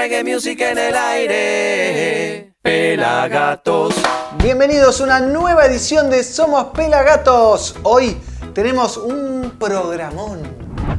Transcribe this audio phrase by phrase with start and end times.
[0.00, 2.54] reggae music en el aire.
[2.62, 3.94] Pelagatos.
[4.42, 7.74] Bienvenidos a una nueva edición de Somos Pelagatos.
[7.82, 8.16] Hoy
[8.54, 10.40] tenemos un programón.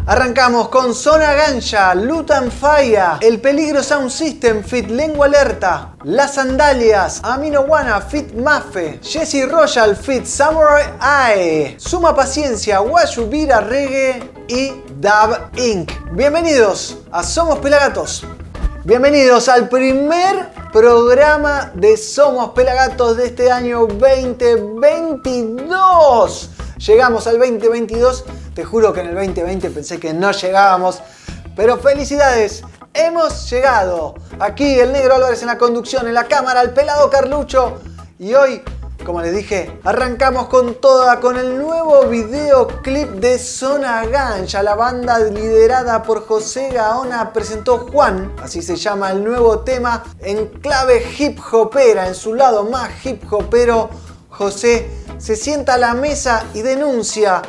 [0.06, 7.22] Arrancamos con Zona Ganja, Lutan Faya, El Peligro Sound System Fit Lengua Alerta, Las Sandalias,
[7.24, 15.50] Amino Wanna Fit Mafe, Jesse Royal Fit Samurai Eye, Suma Paciencia, Washubira Reggae y Dab
[15.58, 15.92] Inc.
[16.12, 18.24] Bienvenidos a Somos Pelagatos.
[18.84, 26.50] Bienvenidos al primer programa de Somos Pelagatos de este año 2022.
[26.78, 31.02] Llegamos al 2022 te juro que en el 2020 pensé que no llegábamos.
[31.56, 32.64] Pero felicidades,
[32.94, 34.16] hemos llegado.
[34.40, 37.80] Aquí el negro Álvarez en la conducción, en la cámara, el pelado Carlucho.
[38.20, 38.62] Y hoy,
[39.04, 44.64] como les dije, arrancamos con toda, con el nuevo videoclip de Zona Gancha.
[44.64, 50.48] La banda liderada por José Gaona presentó Juan, así se llama el nuevo tema, en
[50.48, 53.90] clave hip hopera, en su lado más hip hopero.
[54.30, 57.42] José se sienta a la mesa y denuncia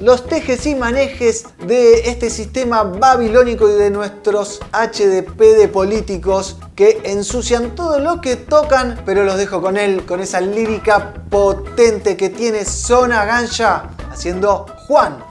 [0.00, 7.00] los tejes y manejes de este sistema babilónico y de nuestros HDP de políticos que
[7.04, 12.30] ensucian todo lo que tocan, pero los dejo con él, con esa lírica potente que
[12.30, 15.22] tiene Zona Ganja haciendo Juan.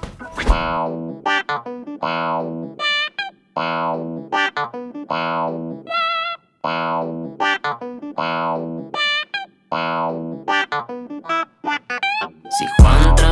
[12.56, 13.23] Si Juan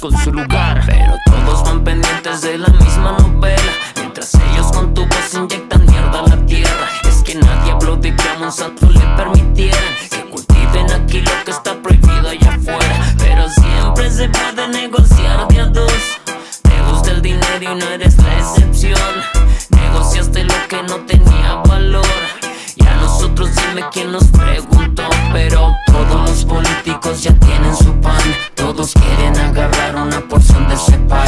[0.00, 0.82] con su lugar.
[0.86, 2.68] Pero todos van pendientes de la
[29.62, 31.25] agarrar una porción de ese pie.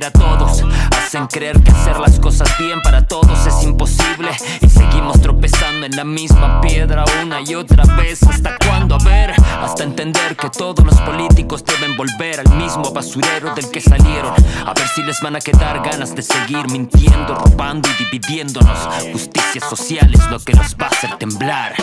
[0.00, 0.64] A todos.
[0.96, 4.30] Hacen creer que hacer las cosas bien para todos es imposible.
[4.62, 8.22] Y seguimos tropezando en la misma piedra una y otra vez.
[8.22, 8.94] ¿Hasta cuándo?
[8.94, 13.82] A ver, hasta entender que todos los políticos deben volver al mismo basurero del que
[13.82, 14.32] salieron.
[14.64, 18.78] A ver si les van a quedar ganas de seguir mintiendo, robando y dividiéndonos.
[19.12, 21.74] Justicia social es lo que nos va a hacer temblar.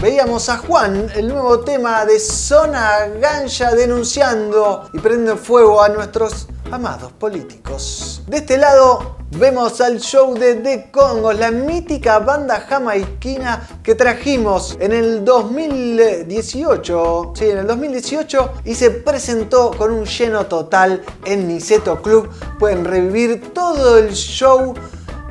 [0.00, 6.46] Veíamos a Juan, el nuevo tema de Zona Ganja denunciando y prende fuego a nuestros
[6.70, 8.22] amados políticos.
[8.26, 14.76] De este lado vemos al show de The Congos, la mítica banda jamaiquina que trajimos
[14.80, 17.32] en el 2018.
[17.34, 22.28] Sí, en el 2018 y se presentó con un lleno total en Niceto Club.
[22.58, 24.74] Pueden revivir todo el show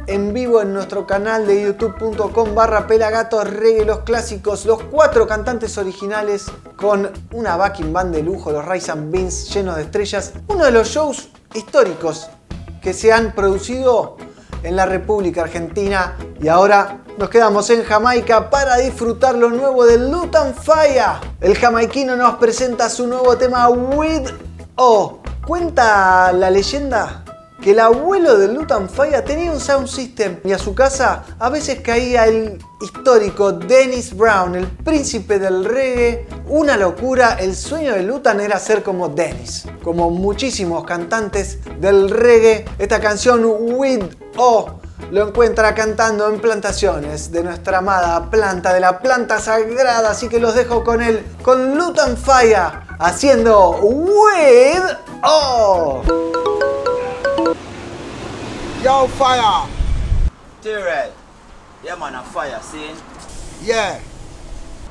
[0.07, 5.77] en vivo en nuestro canal de youtube.com barra pelagatos reggae los clásicos, los cuatro cantantes
[5.77, 6.45] originales
[6.77, 10.33] con una backing band de lujo, los Rise and Beans llenos de estrellas.
[10.47, 12.29] Uno de los shows históricos
[12.81, 14.15] que se han producido
[14.63, 20.09] en la República Argentina y ahora nos quedamos en Jamaica para disfrutar lo nuevo del
[20.09, 21.19] Lutan Fire.
[21.41, 24.29] El jamaiquino nos presenta su nuevo tema With
[24.75, 25.19] O.
[25.45, 27.23] Cuenta la leyenda
[27.71, 31.81] el abuelo de Lutan Fire tenía un sound system y a su casa a veces
[31.81, 36.27] caía el histórico Dennis Brown, el príncipe del reggae.
[36.47, 39.65] Una locura, el sueño de Lutan era ser como Dennis.
[39.83, 44.79] Como muchísimos cantantes del reggae, esta canción With O
[45.11, 50.11] lo encuentra cantando en plantaciones de nuestra amada planta, de la planta sagrada.
[50.11, 54.83] Así que los dejo con él, con Lutan Fire, haciendo With
[55.23, 56.01] O.
[58.87, 59.67] Yo, fire!
[60.61, 61.11] Tyrell,
[61.83, 62.93] yeah man, a fire, see?
[63.61, 63.99] Yeah.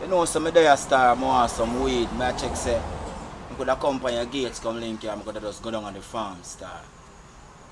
[0.02, 2.76] You know some day a star, I want some weed, may I check say.
[2.76, 5.70] I could have come on your gates, come link here, I could have just go
[5.70, 6.82] down on the farm star.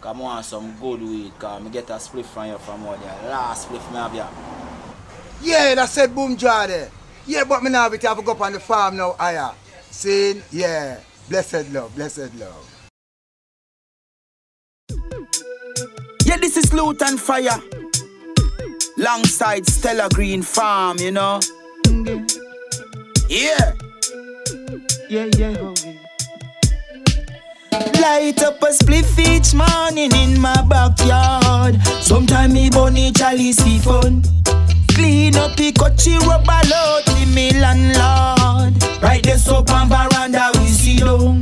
[0.02, 3.28] I want some good weed, I get a split from you from all there.
[3.28, 4.26] Last split me have here.
[5.42, 6.90] Yeah, that said boom jar there.
[7.26, 9.50] Yeah, but me now have to go up on the farm now, higher.
[9.90, 10.40] See?
[10.50, 11.00] Yeah.
[11.28, 12.73] Blessed love, blessed love.
[16.24, 17.60] Yeah, this is Luton Fire.
[18.96, 21.40] Longside Stella Green Farm, you know.
[23.28, 23.74] Yeah.
[25.10, 25.74] Yeah, yeah.
[28.00, 31.82] Light up a spliff each morning in my backyard.
[32.00, 34.22] Sometime me bunny chalice fun.
[34.94, 38.82] Clean up the coachy rubber load, me landlord.
[39.02, 41.40] Right there, soap and veranda we see down.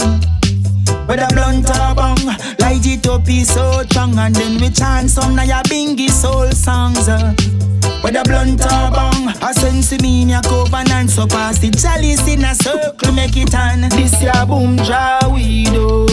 [1.12, 2.24] With a blunt or bong,
[2.58, 4.16] light it up is so strong.
[4.16, 7.34] And then we chant some na ya bingy soul songs uh.
[8.02, 12.26] With a blunt or bong, a sense me in ya covenant So pass the chalice
[12.26, 16.06] in a circle, make it on This ya boom draw we do.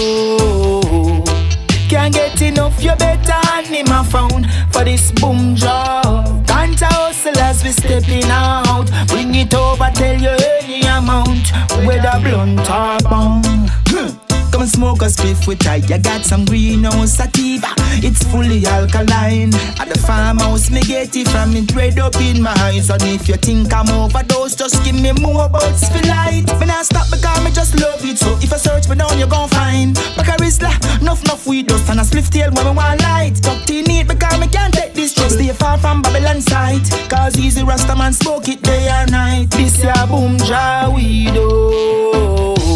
[1.87, 7.39] Can't get enough, you better hand him a phone For this boom job Can't hustle
[7.39, 8.91] as we stepping out.
[9.07, 11.53] Bring it over, tell you any amount.
[11.87, 14.28] With a blunt or bong
[14.59, 15.89] Come smoke a spliff with tight.
[15.89, 17.71] You got some greenhouse sativa.
[18.03, 19.55] It's fully alkaline.
[19.79, 22.89] At the farmhouse, me get it from it red up in my eyes.
[22.89, 26.43] And if you think I'm overdose, just give me more for light.
[26.59, 28.17] Me not stop because me just love it.
[28.17, 29.95] So if I search me down, you gon' find.
[30.17, 33.41] Back a Rizla, enough enough weed dust and a spliff tail when me want light.
[33.41, 35.35] Tucked in it because me can't take this trust.
[35.35, 36.83] Stay far from Babylon sight.
[37.09, 39.51] Cause easy Rasta man smoke it day and night.
[39.51, 42.68] This ya boom jar weed oh.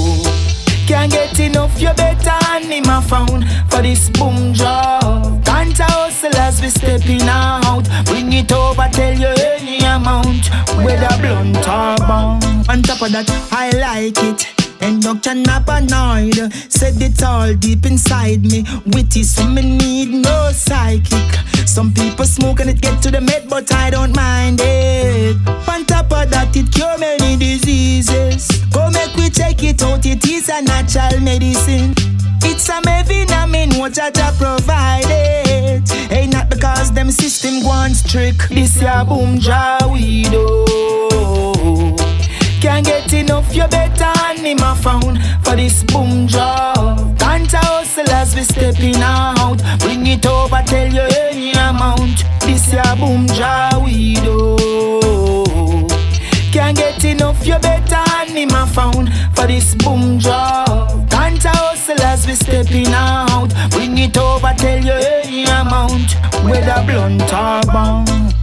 [0.88, 5.46] Can't get enough, you better hand him a phone for this boom job.
[5.46, 7.84] Can't hustle as we stepping out.
[8.06, 10.50] Bring it over, tell you any amount.
[10.84, 12.42] Whether blunt or bomb.
[12.70, 14.63] On top of that, I like it.
[14.84, 16.52] And you cannot annoyed.
[16.68, 18.66] Said it all deep inside me.
[18.88, 21.34] Witty, so me need no psychic.
[21.66, 25.38] Some people smoke and it get to the med, but I don't mind it.
[25.70, 28.48] On top of that, it cure many diseases.
[28.74, 31.94] Go make we check it out, it is a natural medicine.
[32.44, 35.88] It's a vitamin, what Jaja provided.
[36.12, 38.36] Hey, not because them system wants trick.
[38.50, 42.03] This ya boom jar we do.
[42.64, 47.20] Can't get enough, you better hand him a phone for this boom job.
[47.20, 49.58] Can't hustle as we stepping out.
[49.80, 52.24] Bring it over, tell you any amount.
[52.40, 54.56] This ya boom jar we do.
[56.54, 61.10] Can't get enough, you better hand him a phone for this boom job.
[61.12, 63.50] Can't hustle as we stepping out.
[63.72, 66.14] Bring it over, tell you any amount.
[66.46, 68.43] Whether blunt or bomb.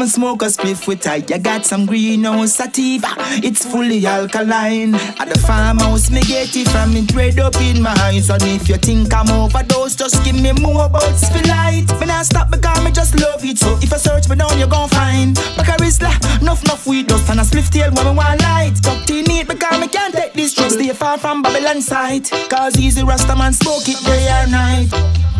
[0.00, 1.28] Come and smoke a spliff with tight.
[1.28, 3.08] You got some greenhouse sativa.
[3.44, 4.94] It's fully alkaline.
[4.94, 8.30] At the farmhouse, me get it from it red up in my eyes.
[8.30, 11.84] And if you think I'm overdose, just give me more for light.
[12.00, 13.58] Me not stop because me just love it.
[13.58, 15.34] So if I search me down, you gon' find.
[15.58, 18.76] Back a Rizla, enough enough weed dust and a spliff tail when me want light.
[18.80, 20.76] Tucked in it because me can't take this drugs.
[20.80, 22.30] Stay far from Babylon sight.
[22.48, 25.39] Cause easy Rasta man smoke it day and night.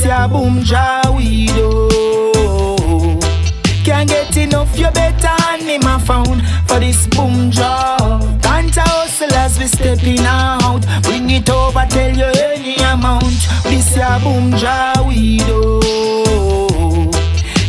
[0.00, 1.88] This ya boom do.
[3.84, 8.22] Can't get enough, you better hand him a phone for this boom job.
[8.42, 10.86] Can't hustle as we stepping out.
[11.02, 13.46] Bring it over, tell you any amount.
[13.64, 15.80] This ya boom do.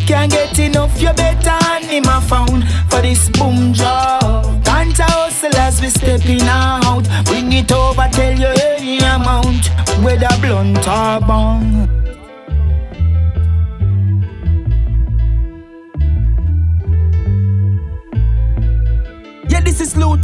[0.07, 1.61] Can't get enough, you better
[1.91, 4.63] him a found for this boom job.
[4.63, 7.03] Can't hustle as we stepping out.
[7.25, 9.67] Bring it over, tell you any amount.
[10.01, 12.10] Whether blunt or bong.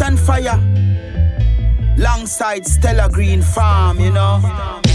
[0.08, 0.58] And fire.
[1.98, 4.87] Longside Stella Green Farm, you know.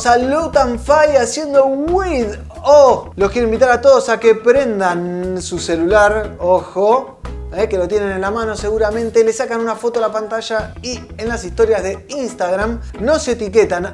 [0.00, 2.28] Veíamos a Lutan Fay haciendo Weed.
[2.64, 7.18] Oh, los quiero invitar a todos a que prendan su celular, ojo,
[7.54, 10.72] eh, que lo tienen en la mano seguramente, le sacan una foto a la pantalla
[10.80, 13.92] y en las historias de Instagram nos etiquetan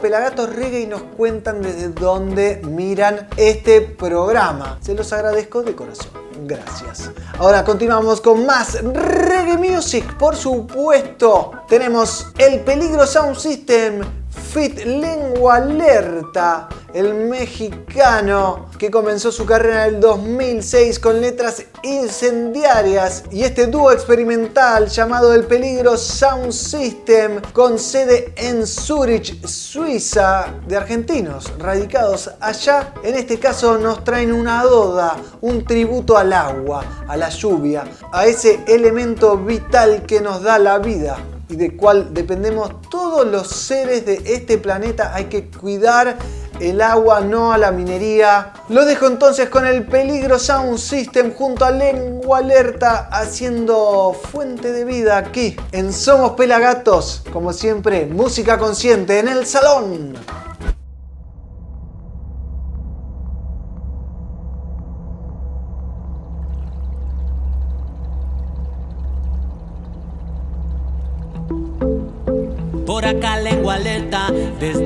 [0.00, 4.78] pelagatosreggae y nos cuentan desde dónde miran este programa.
[4.82, 6.10] Se los agradezco de corazón.
[6.46, 7.10] Gracias.
[7.38, 11.52] Ahora continuamos con más reggae music, por supuesto.
[11.68, 19.96] Tenemos el Peligro Sound System Fit Lengua Alerta, el mexicano que comenzó su carrera en
[19.96, 27.78] el 2006 con letras incendiarias y este dúo experimental llamado El Peligro Sound System con
[27.78, 32.94] sede en Zurich, Suiza, de argentinos radicados allá.
[33.02, 38.26] En este caso nos traen una doda, un tributo al agua, a la lluvia, a
[38.26, 44.06] ese elemento vital que nos da la vida y de cual dependemos todos los seres
[44.06, 45.14] de este planeta.
[45.14, 46.16] Hay que cuidar
[46.60, 48.52] el agua, no a la minería.
[48.68, 54.84] Lo dejo entonces con el Peligro Sound System junto a Lengua Alerta haciendo fuente de
[54.84, 57.24] vida aquí en Somos Pelagatos.
[57.32, 60.14] Como siempre, música consciente en el salón.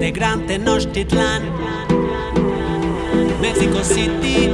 [0.09, 1.43] Desde Gran Tenochtitlán,
[3.43, 4.51] Mexico City.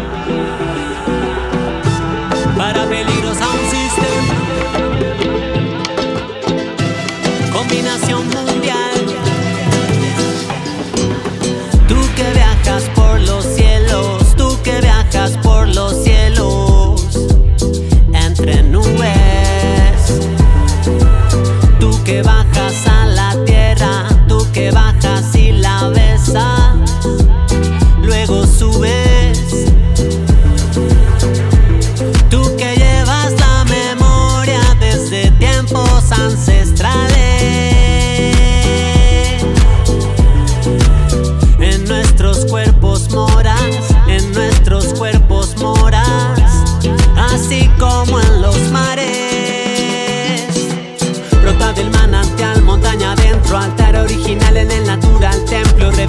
[2.56, 2.86] Para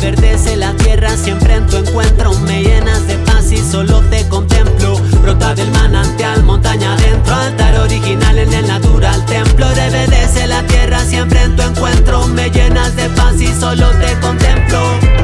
[0.06, 2.32] Reverdece la tierra, siempre en tu encuentro.
[2.42, 5.00] Me llenas de paz y solo te contemplo.
[5.24, 9.68] Brota del manantial, montaña adentro, altar original en el natural templo.
[9.68, 12.28] Reverdece la tierra, siempre en tu encuentro.
[12.28, 15.15] Me llenas de paz y solo te contemplo.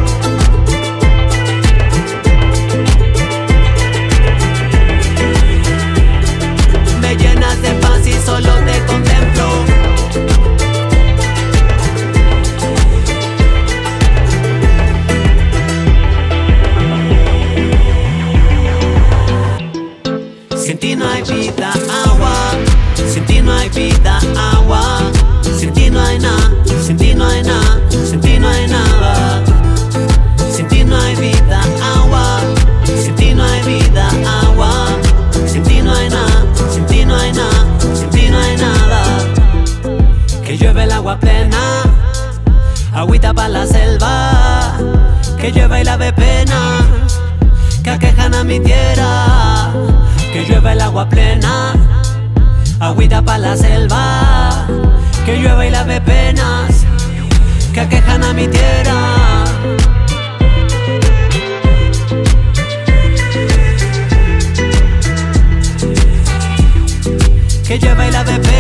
[45.72, 46.86] baila de pena,
[47.82, 49.72] que aquejan a mi tierra,
[50.34, 51.74] que llueva el agua plena,
[52.82, 54.68] agüita para la selva,
[55.26, 56.86] que llueva y lave penas,
[57.74, 59.46] que aquejan a mi tierra.
[67.66, 68.51] Que llueva y lave penas.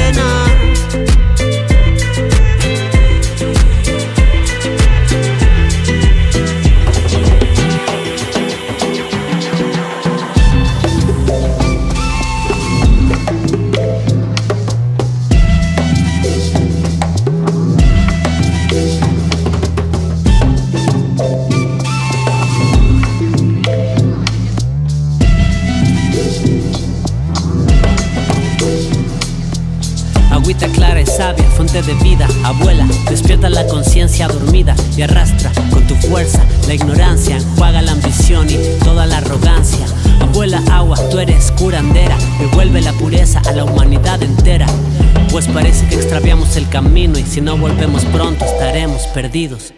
[46.12, 49.74] Extraviamos el camino y si no volvemos pronto estaremos perdidos.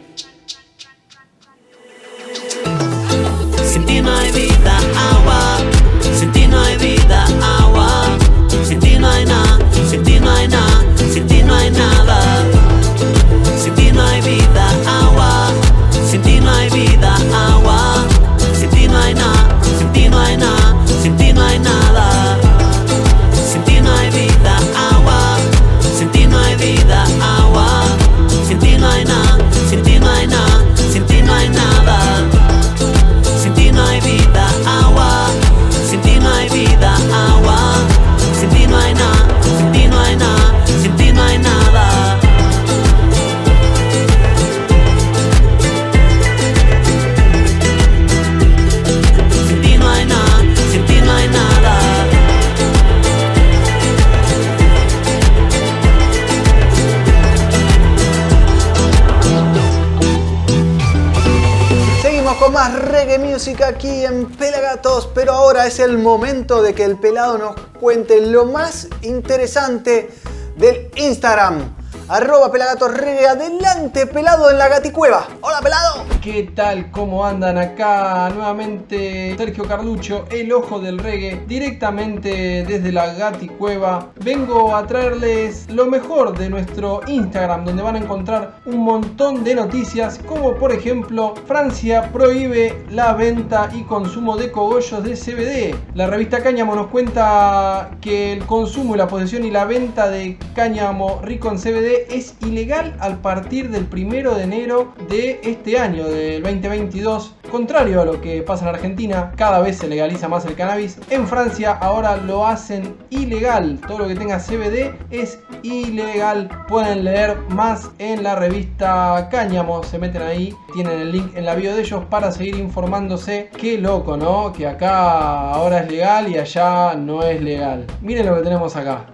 [63.05, 68.21] Reggae aquí en Pelagatos, pero ahora es el momento de que el pelado nos cuente
[68.21, 70.09] lo más interesante
[70.55, 71.82] del Instagram.
[72.13, 75.27] Arroba Pelagatos Reggae, adelante pelado en la gaticueva.
[75.41, 76.05] Hola pelado.
[76.21, 76.91] ¿Qué tal?
[76.91, 78.29] ¿Cómo andan acá?
[78.29, 84.11] Nuevamente Sergio Carlucho, el ojo del reggae, directamente desde la Gati Cueva.
[84.23, 89.55] Vengo a traerles lo mejor de nuestro Instagram, donde van a encontrar un montón de
[89.55, 95.75] noticias, como por ejemplo, Francia prohíbe la venta y consumo de cogollos de CBD.
[95.95, 101.19] La revista Cáñamo nos cuenta que el consumo, la posesión y la venta de cáñamo
[101.23, 106.43] rico en CBD es ilegal al partir del primero de enero de este año, del
[106.43, 107.35] 2022.
[107.51, 110.97] Contrario a lo que pasa en Argentina, cada vez se legaliza más el cannabis.
[111.09, 113.79] En Francia ahora lo hacen ilegal.
[113.87, 116.49] Todo lo que tenga CBD es ilegal.
[116.67, 119.83] Pueden leer más en la revista Cáñamo.
[119.83, 123.49] Se meten ahí, tienen el link en la bio de ellos para seguir informándose.
[123.57, 124.51] Qué loco, ¿no?
[124.53, 127.85] Que acá ahora es legal y allá no es legal.
[128.01, 129.05] Miren lo que tenemos acá.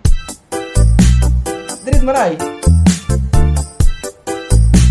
[1.85, 2.58] Dread Marai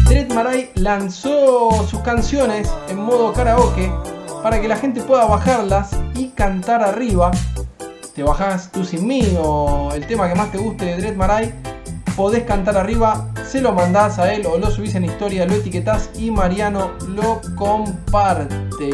[0.08, 3.92] Dread Marai lanzó sus canciones en modo karaoke
[4.42, 7.30] para que la gente pueda bajarlas y cantar arriba.
[8.14, 11.52] Te bajas tú sin mí o el tema que más te guste de Dread Marai,
[12.16, 16.08] podés cantar arriba, se lo mandás a él o lo subís en historia, lo etiquetás
[16.18, 18.90] y Mariano lo comparte.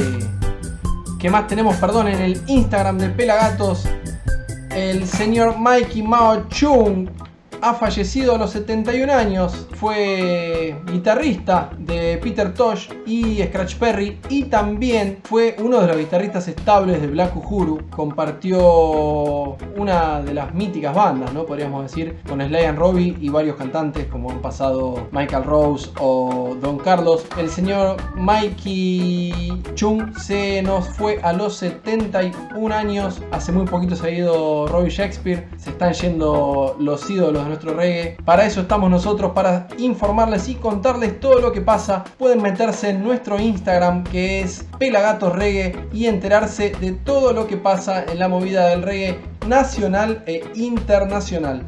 [1.20, 1.76] ¿Qué más tenemos?
[1.76, 3.84] Perdón, en el Instagram de Pelagatos,
[4.70, 7.08] el señor Mikey Mao Chung
[7.64, 9.66] ha fallecido a los 71 años.
[9.76, 16.46] Fue guitarrista de Peter Tosh y Scratch Perry y también fue uno de los guitarristas
[16.46, 17.88] estables de Black Uhuru.
[17.88, 21.46] Compartió una de las míticas bandas, ¿no?
[21.46, 26.54] Podríamos decir, con Sly and Robbie y varios cantantes como han pasado Michael Rose o
[26.60, 27.24] Don Carlos.
[27.38, 33.22] El señor Mikey Chung se nos fue a los 71 años.
[33.32, 35.48] Hace muy poquito se ha ido Robbie Shakespeare.
[35.56, 38.16] Se están yendo los ídolos reggae.
[38.24, 42.04] Para eso estamos nosotros, para informarles y contarles todo lo que pasa.
[42.18, 47.56] Pueden meterse en nuestro Instagram que es Pelagatos Reggae y enterarse de todo lo que
[47.56, 51.62] pasa en la movida del reggae nacional e internacional.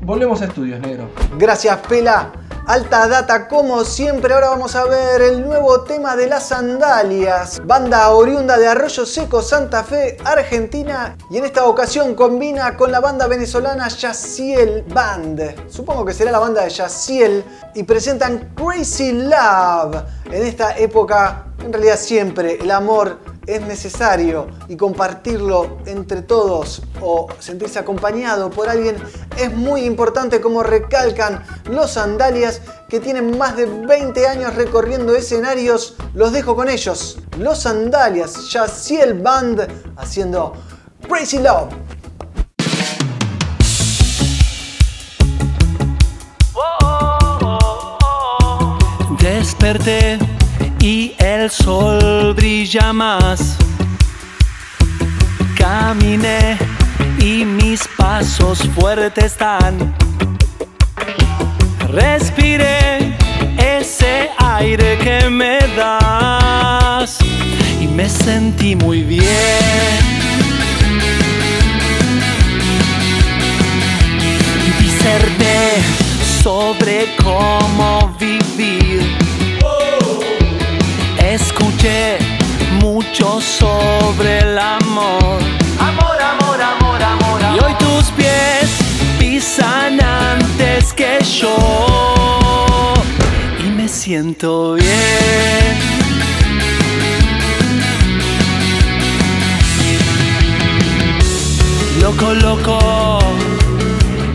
[0.00, 1.08] Volvemos a estudios, negro.
[1.38, 2.45] Gracias Pela.
[2.66, 7.60] Alta data como siempre, ahora vamos a ver el nuevo tema de las sandalias.
[7.64, 11.16] Banda oriunda de Arroyo Seco, Santa Fe, Argentina.
[11.30, 15.70] Y en esta ocasión combina con la banda venezolana Yaciel Band.
[15.70, 17.44] Supongo que será la banda de Yaciel.
[17.76, 20.02] Y presentan Crazy Love.
[20.24, 27.28] En esta época, en realidad siempre, el amor es necesario y compartirlo entre todos o
[27.38, 28.96] sentirse acompañado por alguien
[29.38, 35.96] es muy importante como recalcan los sandalias que tienen más de 20 años recorriendo escenarios.
[36.14, 37.18] Los dejo con ellos.
[37.38, 40.54] Los sandalias, Yaciel Band haciendo
[41.08, 41.68] Crazy Love.
[49.20, 50.18] Desperté
[50.86, 53.56] y el sol brilla más.
[55.58, 56.56] Caminé
[57.18, 59.96] y mis pasos fuertes están.
[61.88, 63.16] Respiré
[63.58, 67.18] ese aire que me das
[67.80, 69.24] y me sentí muy bien.
[74.78, 75.82] Diserté
[76.78, 79.25] de cómo vivir.
[81.36, 82.16] Escuché
[82.80, 85.38] mucho sobre el amor.
[85.78, 88.70] Amor, amor, amor, amor, Y hoy tus pies
[89.18, 91.54] pisan antes que yo.
[93.62, 94.86] Y me siento bien.
[102.00, 103.18] Loco, loco,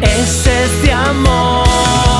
[0.04, 2.11] es este amor.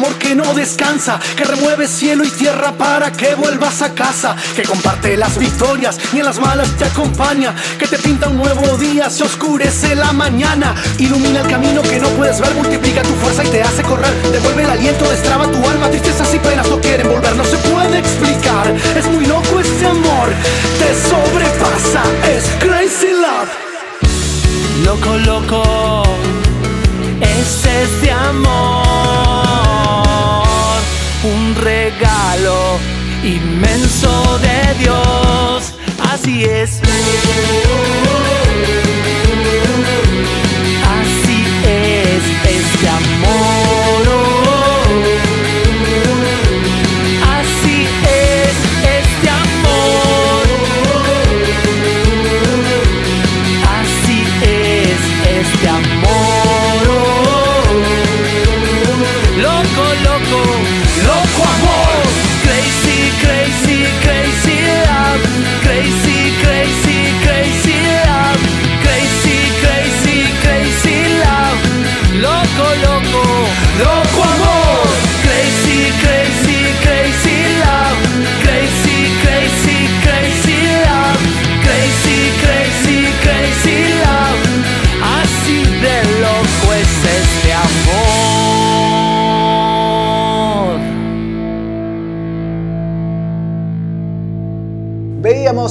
[0.00, 4.62] Amor que no descansa, que remueve cielo y tierra para que vuelvas a casa, que
[4.62, 9.10] comparte las victorias y en las malas te acompaña, que te pinta un nuevo día,
[9.10, 13.48] se oscurece la mañana, ilumina el camino que no puedes ver, multiplica tu fuerza y
[13.48, 17.36] te hace correr, devuelve el aliento, destraba tu alma, tristezas y penas no quieren volver,
[17.36, 20.30] no se puede explicar, es muy loco este amor,
[20.78, 22.02] te sobrepasa,
[22.34, 23.50] es crazy love.
[24.82, 26.02] Loco, loco,
[27.20, 29.29] es este amor,
[31.90, 32.78] regalo
[33.24, 35.74] inmenso de Dios.
[35.98, 36.80] Así es.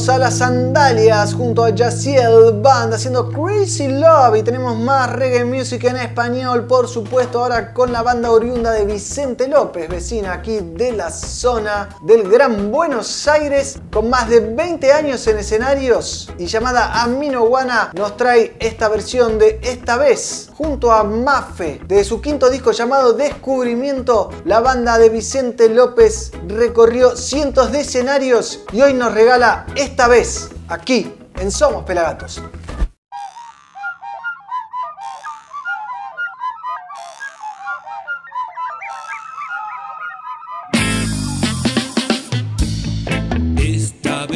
[0.09, 3.29] A las sandalias junto a Yaciel Band haciendo
[3.77, 8.71] Love y tenemos más reggae music en español, por supuesto, ahora con la banda oriunda
[8.71, 14.39] de Vicente López, vecina aquí de la zona del Gran Buenos Aires, con más de
[14.39, 20.49] 20 años en escenarios y llamada Amino Guana, nos trae esta versión de Esta vez
[20.55, 21.79] junto a Mafe.
[21.86, 28.62] De su quinto disco llamado Descubrimiento, la banda de Vicente López recorrió cientos de escenarios
[28.73, 32.41] y hoy nos regala esta vez aquí en Somos Pelagatos.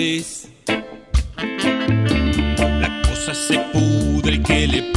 [0.03, 0.49] Vez
[2.81, 4.92] la cosa se pudre, ¿qué le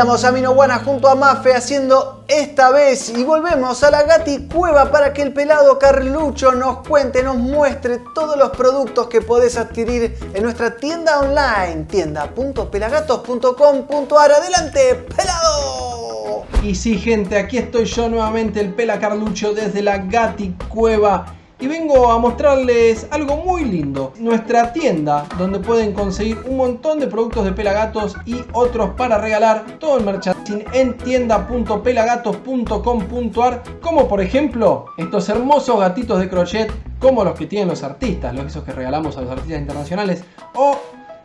[0.00, 5.12] A Minoguana junto a Mafe haciendo esta vez y volvemos a la Gati Cueva para
[5.12, 10.42] que el pelado Carlucho nos cuente, nos muestre todos los productos que podés adquirir en
[10.42, 14.32] nuestra tienda online, tienda.pelagatos.com.ar.
[14.32, 16.46] Adelante, pelado.
[16.62, 21.39] Y sí, gente, aquí estoy yo nuevamente, el Pela Carlucho desde la Gati Cueva.
[21.60, 24.14] Y vengo a mostrarles algo muy lindo.
[24.18, 29.76] Nuestra tienda, donde pueden conseguir un montón de productos de Pelagatos y otros para regalar.
[29.78, 33.62] Todo el merchandising en tienda.pelagatos.com.ar.
[33.80, 38.46] Como por ejemplo, estos hermosos gatitos de crochet, como los que tienen los artistas, los
[38.46, 40.24] esos que regalamos a los artistas internacionales.
[40.54, 40.78] O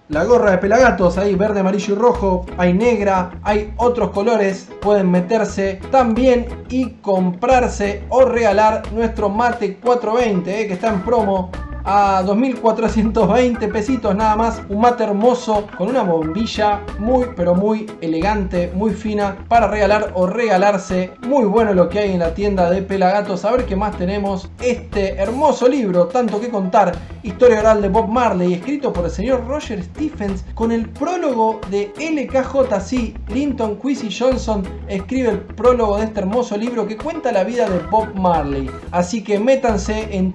[0.09, 5.09] la gorra de pelagatos, ahí verde, amarillo y rojo, hay negra, hay otros colores, pueden
[5.09, 11.49] meterse también y comprarse o regalar nuestro mate 420 eh, que está en promo
[11.85, 14.61] a 2.420 pesitos nada más.
[14.69, 20.25] Un mate hermoso con una bombilla muy pero muy elegante, muy fina para regalar o
[20.27, 21.11] regalarse.
[21.27, 23.45] Muy bueno lo que hay en la tienda de Pelagatos.
[23.45, 24.49] A ver qué más tenemos.
[24.61, 26.93] Este hermoso libro, tanto que contar.
[27.23, 31.91] Historia oral de Bob Marley, escrito por el señor Roger Stephens con el prólogo de
[31.97, 33.29] LKJC.
[33.29, 37.79] Linton Quincy Johnson escribe el prólogo de este hermoso libro que cuenta la vida de
[37.89, 38.69] Bob Marley.
[38.91, 40.33] Así que métanse en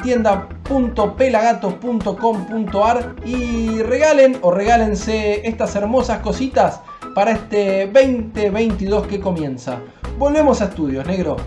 [0.71, 6.79] tienda.pelagatos.com.ar y regalen o regálense estas hermosas cositas
[7.13, 9.81] para este 2022 que comienza.
[10.17, 11.39] Volvemos a estudios, negro.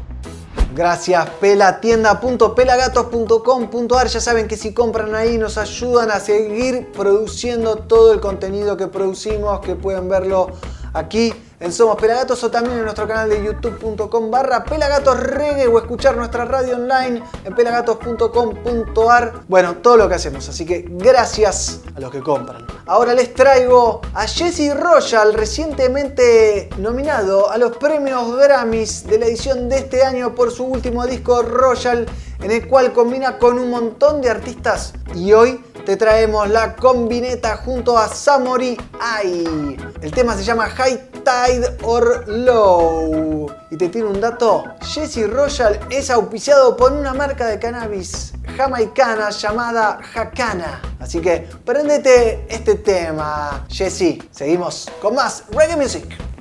[0.75, 4.07] Gracias, pelatienda.pelagatos.com.ar.
[4.07, 8.87] Ya saben que si compran ahí nos ayudan a seguir produciendo todo el contenido que
[8.87, 10.49] producimos, que pueden verlo
[10.93, 11.33] aquí
[11.63, 15.17] en Somos Pelagatos o también en nuestro canal de youtube.com barra pelagatos
[15.71, 19.33] o escuchar nuestra radio online en pelagatos.com.ar.
[19.47, 22.67] Bueno, todo lo que hacemos, así que gracias a los que compran.
[22.85, 29.69] Ahora les traigo a Jesse Royal, recientemente nominado a los premios Grammys de la edición
[29.69, 32.05] de este año por su último disco Royal,
[32.43, 37.57] en el cual combina con un montón de artistas y hoy te traemos la combineta
[37.57, 39.77] junto a Samori Ai.
[40.01, 43.47] El tema se llama High Tide or Low.
[43.71, 49.29] Y te tiene un dato, Jesse Royal es auspiciado por una marca de cannabis jamaicana
[49.29, 50.81] llamada Hakana.
[50.99, 54.19] Así que prendete este tema, Jesse.
[54.31, 56.32] Seguimos con más reggae music.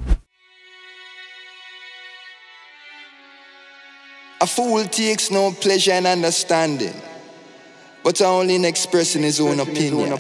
[4.43, 6.93] A fool takes no pleasure in understanding,
[8.03, 10.13] but only in expressing his own opinion.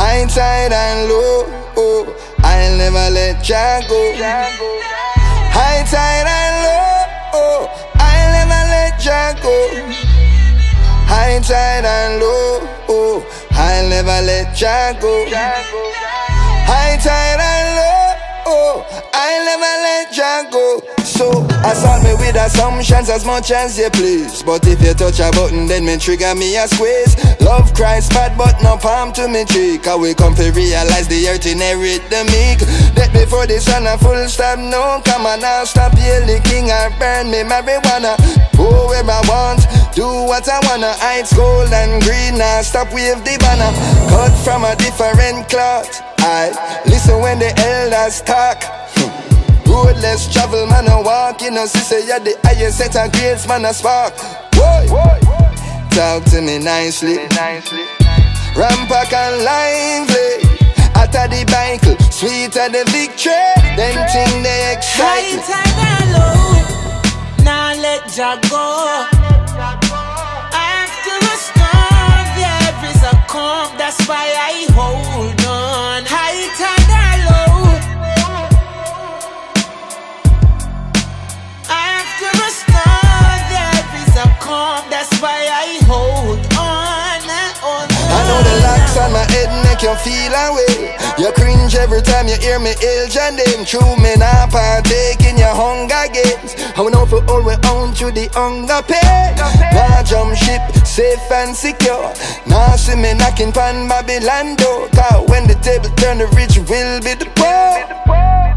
[0.00, 1.44] I'm tired and low,
[1.76, 4.12] oh, I'll never let ya go.
[5.54, 10.01] High tired and low, oh, I'll never let ya go.
[11.12, 13.20] High tide and low, oh,
[13.50, 15.26] I'll never let ya go.
[15.28, 18.01] High tide and low, oh,
[19.32, 20.82] I'll never let ya go.
[21.04, 21.30] So
[21.64, 24.42] assault me with assumptions as much as you please.
[24.42, 27.16] But if you touch a button, then me trigger me a squeeze.
[27.40, 29.86] Love cries bad, but no palm to me cheek.
[29.88, 32.60] I we come to realize the earth inherit the meek.
[32.92, 36.70] That before the sun a full stop, no come on now stop yell the king
[36.70, 38.20] I burn me marijuana.
[38.56, 39.64] Go where I want,
[39.94, 40.92] do what I wanna.
[41.16, 43.72] It's gold and green, now stop wave the banner.
[44.12, 45.88] Cut from a different cloth.
[46.18, 46.52] I
[46.86, 48.81] listen when the elders talk.
[49.72, 51.40] Road less travel, man, I walk.
[51.40, 54.14] You know, sister, you're the highest set of grades, man, I spark.
[54.52, 54.86] Boy,
[55.90, 57.16] talk to me nicely.
[58.54, 60.30] Rampack and lively.
[60.94, 61.82] After the bike,
[62.12, 63.32] sweeter the victory.
[63.76, 65.40] Then thing they High excite.
[65.48, 69.08] tide and low, now let ya go.
[70.52, 73.72] After a storm, there is a calm.
[73.78, 75.41] That's why I hold
[89.12, 90.96] on my head make you feel away.
[91.18, 93.64] You cringe every time you hear me age and them.
[93.64, 96.56] True me not partake in your hunger games.
[96.76, 99.36] I know for all we own to the hunger pain.
[99.76, 102.12] Now jump ship, safe and secure.
[102.46, 104.88] Now see me knocking pan Babylon door.
[104.96, 107.72] Cause when the table turn, the rich will be the poor.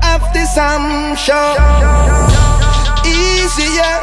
[0.04, 1.52] After some show,
[3.04, 3.96] easier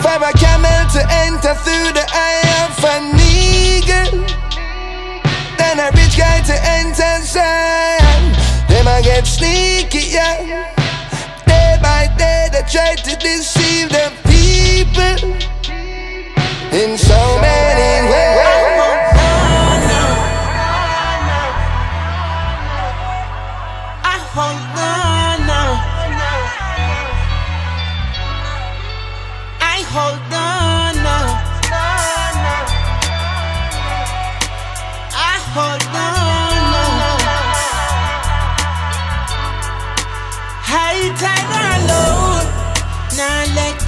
[0.00, 4.43] for a camel to enter through the eye of an eagle
[5.64, 8.22] than a rich guy to enter Zion.
[8.68, 10.36] Them I get sneaky, yeah.
[11.46, 14.12] Day by day they try to deceive them
[14.96, 15.22] it
[16.72, 18.43] in so many ways.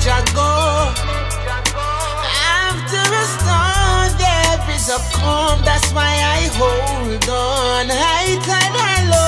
[0.06, 0.94] Now go.
[2.62, 5.62] After a storm, there is a calm.
[5.64, 7.88] That's why I hold on.
[7.90, 9.26] High tide and low.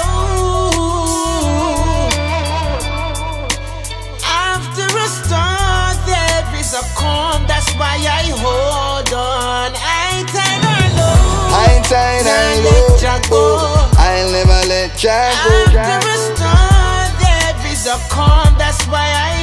[4.22, 7.46] After a storm, there is a calm.
[7.50, 9.74] That's why I hold on.
[9.74, 11.18] High tide and low.
[11.58, 12.86] High tide and low.
[13.30, 15.50] Oh, I'll never let ya go.
[15.74, 18.54] After a storm, there is a calm.
[18.58, 19.37] That's why I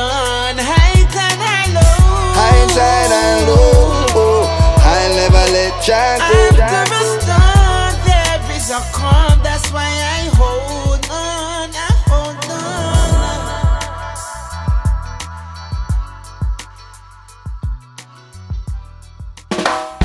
[0.00, 0.56] hold on.
[0.58, 1.96] High tide and low.
[2.38, 4.48] High tide and low.
[4.82, 6.24] I'll never let ya go.
[6.60, 9.40] After a storm, there is a calm.
[9.42, 11.70] That's why I hold on.
[11.74, 12.60] I hold on.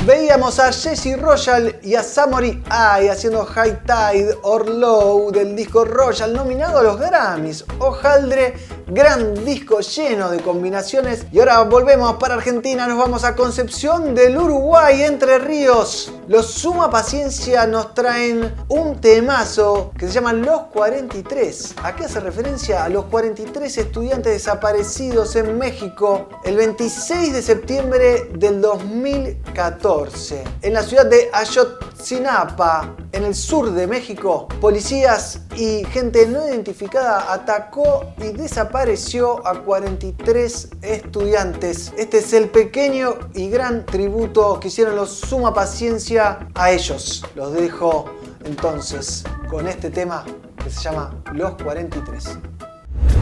[0.06, 5.84] Veíamos a Jesse Royal y a Samory Ai haciendo High Tide or Low del disco
[5.84, 7.64] Royal nominado a los Grammys.
[7.80, 8.54] Ojaldre,
[8.86, 11.26] gran disco lleno de combinaciones.
[11.32, 16.12] Y ahora volvemos para Argentina, nos vamos a Concepción del Uruguay, Entre Ríos.
[16.28, 21.76] Los Suma Paciencia nos traen un temazo que se llama Los 43.
[21.84, 22.82] ¿A qué hace referencia?
[22.82, 30.42] A los 43 estudiantes desaparecidos en México el 26 de septiembre del 2014.
[30.62, 37.32] En la ciudad de Ayotzinapa, en el sur de México, policías y gente no identificada
[37.32, 41.92] atacó y desapareció a 43 estudiantes.
[41.96, 47.24] Este es el pequeño y gran tributo que hicieron los Suma Paciencia a ellos.
[47.34, 48.10] Los dejo
[48.44, 50.24] entonces con este tema
[50.62, 52.38] que se llama Los 43.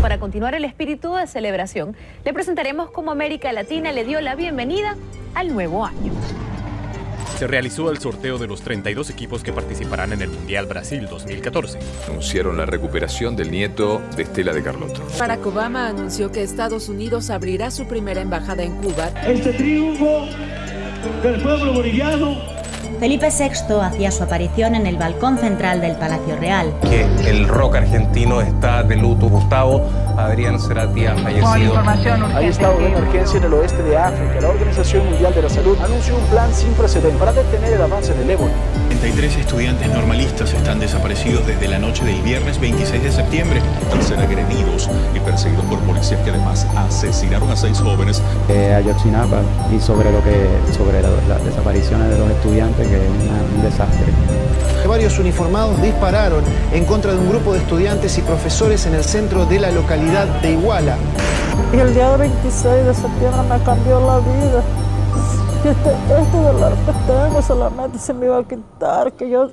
[0.00, 4.96] Para continuar el espíritu de celebración, le presentaremos cómo América Latina le dio la bienvenida
[5.34, 6.12] al nuevo año.
[7.38, 11.78] Se realizó el sorteo de los 32 equipos que participarán en el Mundial Brasil 2014.
[12.08, 15.02] Anunciaron la recuperación del nieto de Estela de Carlotto.
[15.18, 19.08] Barack Obama anunció que Estados Unidos abrirá su primera embajada en Cuba.
[19.26, 20.26] Este triunfo
[21.24, 22.54] del pueblo boliviano
[22.98, 26.72] Felipe VI hacía su aparición en el balcón central del Palacio Real.
[26.82, 29.28] Que el rock argentino está de luto.
[29.28, 29.82] Gustavo
[30.16, 31.78] Adrián Cerati ha fallecido.
[32.34, 34.40] Hay estado de emergencia en el oeste de África.
[34.40, 38.14] La Organización Mundial de la Salud anunció un plan sin precedentes para detener el avance
[38.14, 38.52] del ébola.
[38.88, 43.60] 33 estudiantes normalistas están desaparecidos desde la noche del viernes 26 de septiembre.
[43.92, 48.22] Al ser agredidos y perseguidos por policías que además asesinaron a seis jóvenes.
[48.48, 49.40] Eh, Ayotzinapa
[49.74, 54.06] y sobre lo que sobre las la desapariciones de los estudiantes que es un desastre.
[54.86, 59.46] Varios uniformados dispararon en contra de un grupo de estudiantes y profesores en el centro
[59.46, 60.96] de la localidad de Iguala.
[61.72, 64.62] Y el día 26 de septiembre me cambió la vida.
[65.64, 69.50] Y este, este dolor que tengo solamente se me iba a quitar, que yo,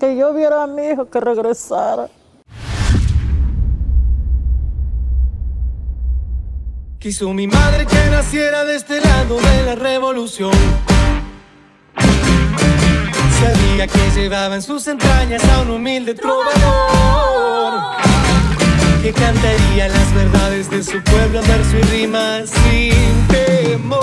[0.00, 2.08] que yo viera a mi hijo que regresara.
[6.98, 10.50] Quiso mi madre que naciera de este lado de la revolución.
[13.86, 17.80] Que llevaba en sus entrañas a un humilde trovador
[19.00, 24.02] que cantaría las verdades de su pueblo verso y rima sin temor.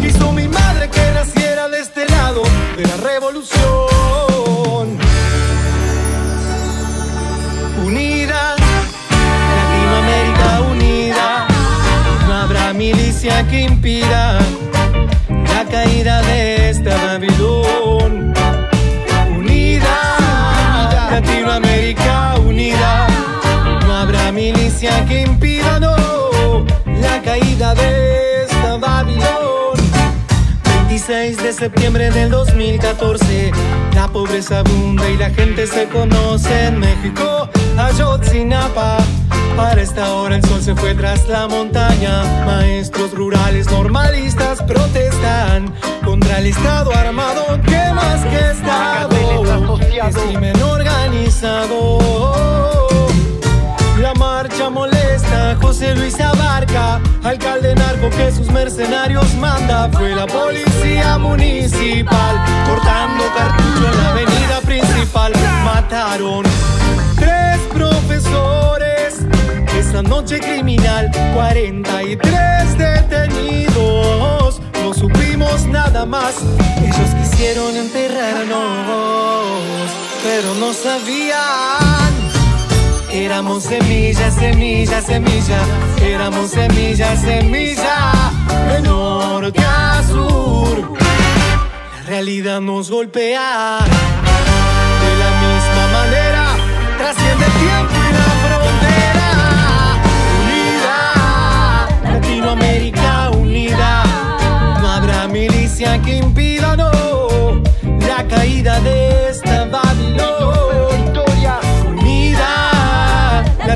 [0.00, 2.42] Quiso mi madre que naciera de este lado
[2.78, 3.60] de la revolución.
[7.84, 8.56] Unida,
[9.56, 11.46] Latinoamérica unida,
[12.26, 14.38] no habrá milicia que impida
[15.28, 17.39] la caída de esta Babilón.
[27.78, 29.76] Esta Babilón.
[30.64, 33.52] 26 de septiembre del 2014,
[33.94, 37.48] la pobreza abunda y la gente se conoce en México,
[37.78, 38.98] Ayotzinapa.
[39.56, 42.22] Para esta hora el sol se fue tras la montaña.
[42.46, 45.72] Maestros rurales normalistas protestan
[46.04, 47.60] contra el Estado armado.
[47.66, 49.10] que más que Estado?
[50.08, 51.98] Es crimen organizado.
[54.00, 55.19] La marcha molesta
[55.60, 59.88] José Luis Abarca, alcalde narco que sus mercenarios manda.
[59.92, 65.32] Fue la policía municipal, cortando cartucho en la avenida principal.
[65.64, 66.44] Mataron
[67.16, 69.20] tres profesores
[69.78, 74.60] esa noche criminal, 43 detenidos.
[74.82, 76.34] No supimos nada más,
[76.82, 78.50] ellos quisieron enterrarnos,
[80.22, 82.09] pero no sabían.
[83.12, 85.58] Éramos semilla, semilla, semilla.
[86.00, 88.12] Éramos semilla, semilla.
[88.68, 90.96] De norte a sur.
[91.96, 93.78] La realidad nos golpea.
[95.02, 96.44] De la misma manera,
[96.98, 99.30] trasciende el tiempo y la frontera.
[100.44, 104.04] Unida, Latinoamérica unida.
[104.80, 107.60] No habrá milicia que impida, no,
[108.06, 109.29] la caída de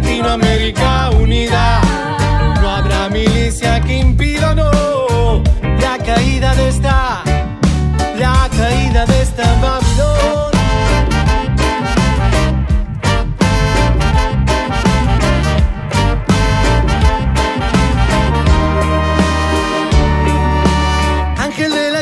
[0.04, 1.80] Latinoamérica unida.
[2.60, 5.42] No habrá milicia que impida, no,
[5.80, 7.22] la caída de esta,
[8.18, 10.52] la caída de esta Babilón.
[21.38, 21.94] Ángel de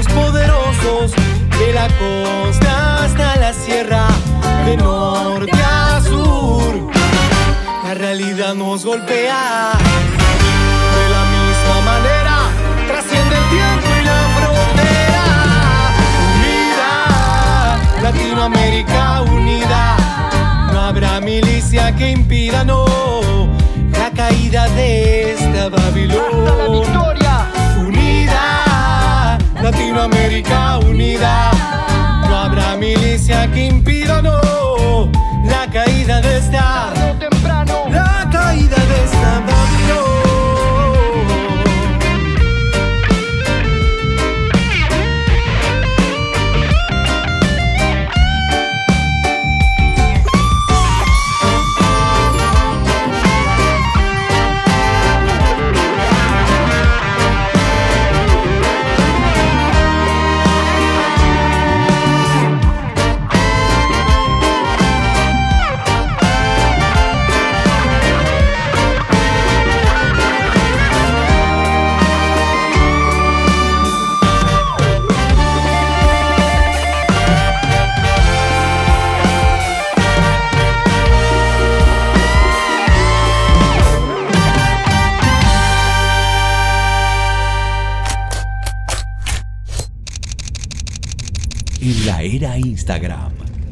[0.00, 1.12] los poderosos
[1.58, 4.06] de la costa hasta la sierra,
[4.64, 6.90] de norte a sur.
[7.84, 9.72] La realidad nos golpea
[10.96, 12.36] de la misma manera,
[12.86, 15.24] trasciende el tiempo y la frontera.
[16.36, 19.96] Unida, Latinoamérica unida,
[20.72, 22.86] no habrá milicia que impida, no,
[23.92, 27.19] la caída de esta Babilón.
[29.70, 31.52] Latinoamérica unida,
[32.28, 35.08] no habrá milicia que impida, no,
[35.44, 36.92] la caída de esta,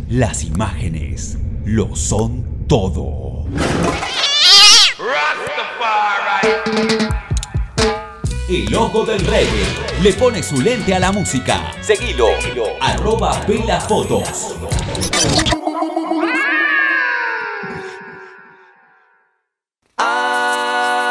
[0.09, 3.44] las imágenes lo son todo.
[8.48, 9.66] El ojo del reggae
[10.02, 11.72] le pone su lente a la música.
[11.82, 12.28] Seguilo.
[12.80, 14.56] Arroba Pela Fotos.
[19.98, 21.04] Hay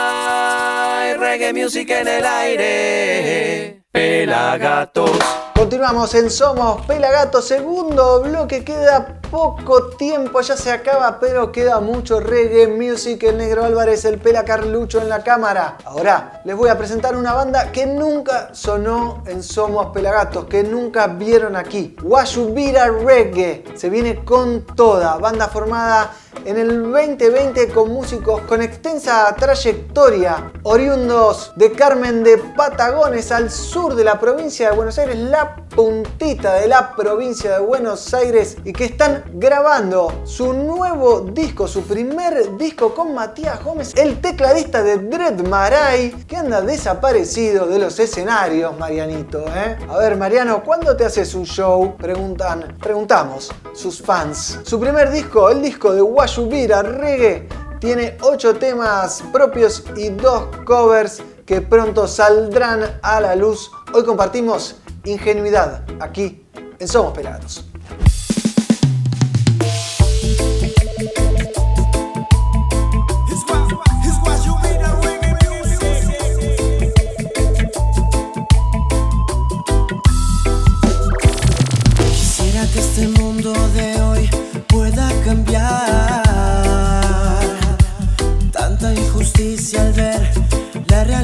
[1.13, 3.83] reggae music en el aire.
[3.91, 5.46] Pelagatos.
[5.67, 12.19] Continuamos en Somos Pelagato, segundo bloque, queda poco tiempo, ya se acaba, pero queda mucho
[12.19, 15.77] reggae music, el negro Álvarez, el Pela Carlucho en la cámara.
[15.85, 21.07] Ahora les voy a presentar una banda que nunca sonó en Somos Pelagatos, que nunca
[21.07, 21.95] vieron aquí.
[22.01, 26.13] Washubira Reggae, se viene con toda, banda formada
[26.45, 33.95] en el 2020 con músicos con extensa trayectoria, oriundos de Carmen de Patagones al sur
[33.95, 38.73] de la provincia de Buenos Aires, la puntita de la provincia de Buenos Aires y
[38.73, 44.97] que están grabando su nuevo disco, su primer disco con Matías Gómez, el tecladista de
[44.97, 49.45] Dread Marai, que anda desaparecido de los escenarios, Marianito.
[49.47, 49.77] ¿eh?
[49.89, 51.95] A ver, Mariano, ¿cuándo te haces un show?
[51.97, 54.59] Preguntan, preguntamos sus fans.
[54.63, 57.47] Su primer disco, el disco de Washubira Reggae,
[57.79, 63.71] tiene 8 temas propios y 2 covers que pronto saldrán a la luz.
[63.93, 66.45] Hoy compartimos Ingenuidad aquí
[66.79, 67.66] en Somos Pelagatos.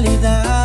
[0.04, 0.63] Realidad.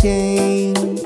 [0.00, 1.00] Change.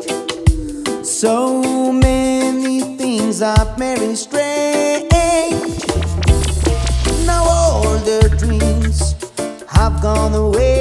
[1.04, 5.10] So many things are very strange.
[7.26, 9.16] Now all the dreams
[9.68, 10.73] have gone away.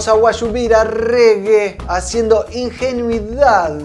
[0.00, 3.78] Veíamos a Guayubira Reggae haciendo ingenuidad.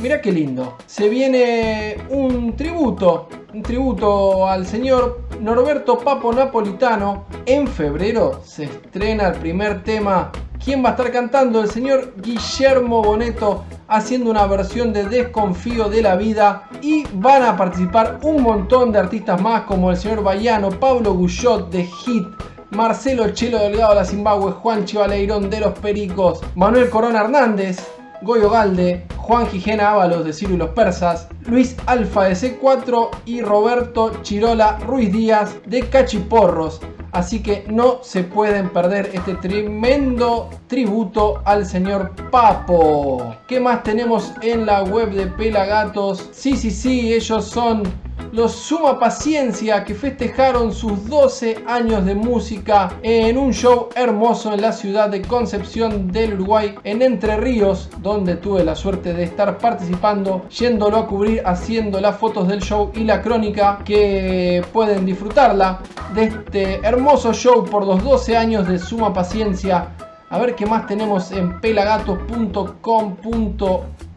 [0.02, 7.26] mira qué lindo, se viene un tributo, un tributo al señor Norberto Papo Napolitano.
[7.45, 10.32] En febrero se estrena el primer tema
[10.64, 11.62] ¿Quién va a estar cantando?
[11.62, 17.58] El señor Guillermo Boneto haciendo una versión de Desconfío de la Vida y van a
[17.58, 22.28] participar un montón de artistas más como el señor Bayano, Pablo Guyot de Hit,
[22.70, 27.80] Marcelo Chelo Delgado de la Zimbabue, Juan Chivaleirón de los Pericos, Manuel Corona Hernández,
[28.22, 33.41] Goyo Galde, Juan Gijena Ábalos de Ciro y los Persas, Luis Alfa de C4 y
[33.41, 36.82] Roberto Chirola Ruiz Díaz de Cachiporros.
[37.11, 43.36] Así que no se pueden perder este tremendo tributo al señor Papo.
[43.47, 46.30] ¿Qué más tenemos en la web de Pelagatos?
[46.32, 47.84] Sí, sí, sí, ellos son
[48.32, 54.62] los Suma Paciencia que festejaron sus 12 años de música en un show hermoso en
[54.62, 59.58] la ciudad de Concepción del Uruguay, en Entre Ríos, donde tuve la suerte de estar
[59.58, 65.80] participando, yéndolo a cubrir, haciendo las fotos del show y la crónica que pueden disfrutarla
[66.14, 69.90] de este hermoso show por los 12 años de Suma Paciencia.
[70.30, 71.60] A ver qué más tenemos en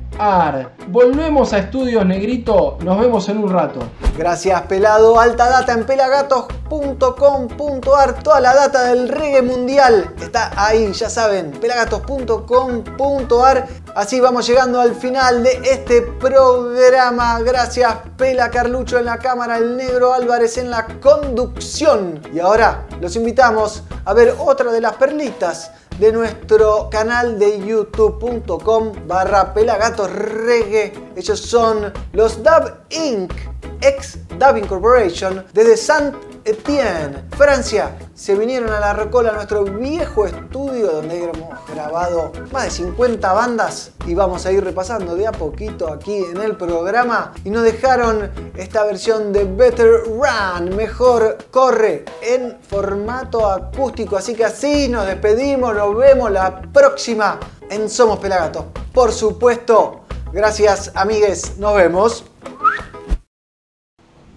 [0.87, 3.79] Volvemos a Estudios Negrito, nos vemos en un rato.
[4.17, 5.19] Gracias, pelado.
[5.19, 8.23] Alta data en pelagatos.com.ar.
[8.23, 13.67] Toda la data del reggae mundial está ahí, ya saben, pelagatos.com.ar.
[13.95, 17.39] Así vamos llegando al final de este programa.
[17.41, 22.19] Gracias, Pela Carlucho en la cámara, el negro Álvarez en la conducción.
[22.33, 25.69] Y ahora los invitamos a ver otra de las perlitas
[25.99, 30.93] de nuestro canal de youtube.com barra pelagatos reggae.
[31.15, 33.33] Ellos son los Dub Inc.
[33.81, 36.15] ex Dubbing Corporation desde Saint
[36.47, 37.97] Etienne, Francia.
[38.15, 43.91] Se vinieron a la Rocola, nuestro viejo estudio donde hemos grabado más de 50 bandas
[44.05, 48.31] y vamos a ir repasando de a poquito aquí en el programa y nos dejaron
[48.55, 54.15] esta versión de Better Run, mejor corre en formato acústico.
[54.15, 58.67] Así que así nos despedimos, nos vemos la próxima en Somos Pelagatos.
[58.93, 62.23] Por supuesto, gracias amigues, nos vemos.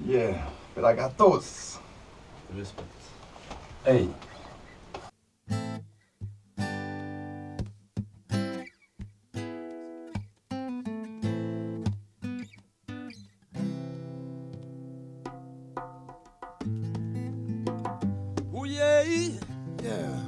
[0.04, 1.69] Yeah, pelagatos.
[2.54, 2.88] Respect.
[3.84, 4.08] Hey.
[18.54, 19.02] Ooh, yeah.
[19.82, 20.18] Yeah.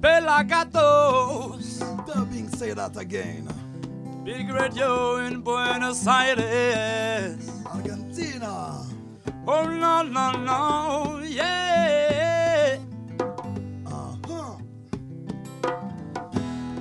[0.00, 1.80] Pelagatos.
[2.06, 3.48] Dubbing, say that again.
[4.24, 7.45] Big radio in Buenos Aires.
[9.58, 11.22] Oh, no, no, no.
[11.24, 12.78] Yeah.
[13.86, 14.56] Uh-huh.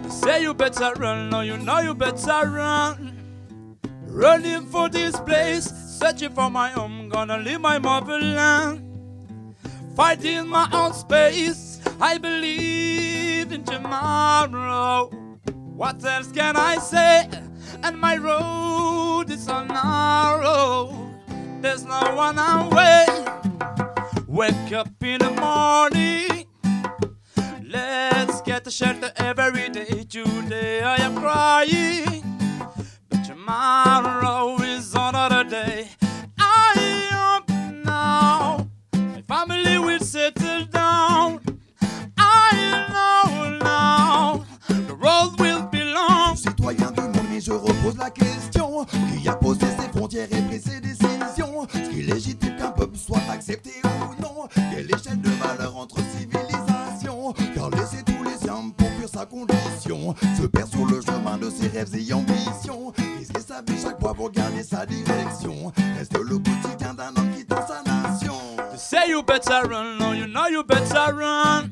[0.04, 3.16] They say you better run, no, you know you better run.
[4.08, 8.82] Running for this place, searching for my home, gonna leave my motherland.
[9.96, 15.08] Fighting my own space, I believe in tomorrow.
[15.54, 17.30] What else can I say?
[17.84, 21.05] And my road is so narrow.
[21.66, 23.06] There's no one away.
[24.28, 26.46] Wake up in the morning.
[27.68, 30.06] Let's get a shelter every day.
[30.08, 32.24] Today I am crying,
[33.10, 35.90] but tomorrow is another day.
[36.38, 37.50] I hope
[37.84, 41.42] now my family will settle down.
[42.16, 46.36] I know now the road will be long.
[46.36, 50.62] Citoyen du monde, mais je repose la question Qui a posé ses frontières et pris
[50.62, 50.80] ses
[53.20, 54.48] soit ou non.
[54.54, 60.16] Quelle échelle de valeur entre civilisations Car laisser tous les siens pour fuir sa condition
[60.40, 62.94] Se perd sur le chemin de ses rêves et ambitions.
[63.20, 65.72] Risquer sa vie chaque fois pour garder sa direction.
[65.98, 68.36] Reste le quotidien d'un homme qui dans sa nation.
[68.72, 71.72] They say you better run, no, you know you better run.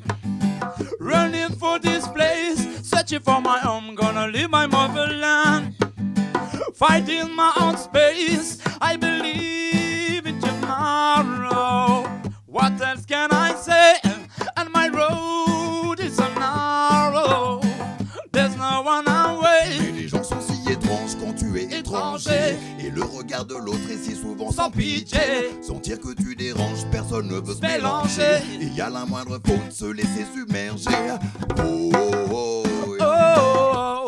[0.99, 5.75] Running for this place, searching for my home, gonna leave my motherland.
[6.73, 9.62] Fighting my own space, I believe
[12.73, 13.97] What else can I say?
[14.57, 17.61] And my road is so narrow.
[18.31, 19.77] There's no one away.
[19.79, 22.55] Mais les gens sont si étranges quand tu es étranger.
[22.79, 25.19] Et le regard de l'autre est si souvent sans pitié.
[25.61, 28.41] Sentir que tu déranges, personne ne veut se mélanger.
[28.59, 30.89] Et y a la moindre faute, se laisser submerger.
[31.59, 31.91] Oh,
[32.31, 32.63] oh,
[33.01, 34.07] oh,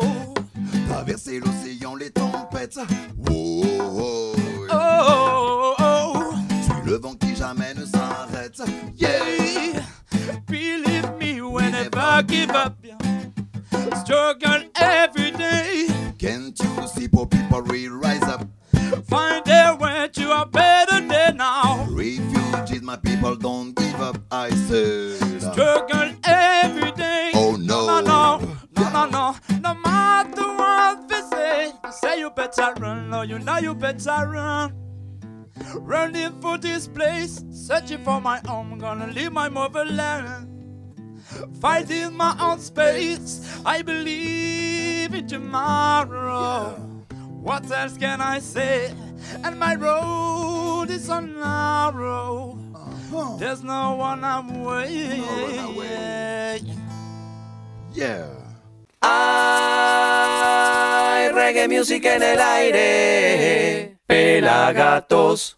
[0.88, 2.80] Traverser l'océan, les tempêtes.
[3.30, 4.34] Oh, oh,
[4.72, 6.22] oh, oh, oh.
[6.64, 7.14] Suis le vent
[12.16, 12.76] never give up.
[14.04, 15.86] Struggle every day.
[16.18, 18.46] Can't you see poor people will rise up?
[19.06, 21.86] Find their way to a better day now.
[21.90, 24.18] Refugees, my people, don't give up.
[24.30, 25.42] I said.
[25.42, 27.32] Struggle every day.
[27.34, 27.86] Oh no.
[27.86, 28.38] No, no,
[28.76, 29.36] no, no, no.
[29.60, 33.10] No matter what they say, say you better run.
[33.10, 34.72] No, you know you better run.
[35.74, 40.55] Running for this place, searching for my home, gonna leave my motherland.
[41.60, 46.78] Fighting my own space, I believe in tomorrow.
[47.42, 48.94] What else can I say?
[49.42, 52.58] And my road is so narrow.
[52.74, 53.36] Uh-huh.
[53.38, 55.24] There's no one I'm waiting.
[57.92, 58.26] Yeah.
[59.02, 59.10] Hay
[61.32, 63.96] reggae music en el aire.
[64.06, 65.56] Pelagatos.